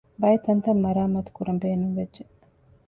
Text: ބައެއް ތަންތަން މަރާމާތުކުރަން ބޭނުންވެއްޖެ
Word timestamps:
ބައެއް 0.21 0.43
ތަންތަން 0.45 0.81
މަރާމާތުކުރަން 0.85 1.59
ބޭނުންވެއްޖެ 1.63 2.23